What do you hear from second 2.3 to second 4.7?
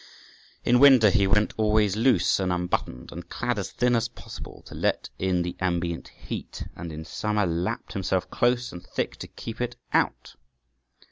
and unbuttoned, and clad as thin as possible